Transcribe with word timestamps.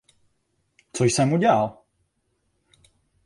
Co 0.91 1.03
jsem 1.05 1.33
udělal: 1.33 1.83